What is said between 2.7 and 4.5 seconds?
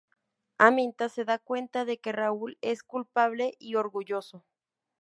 culpable y orgulloso.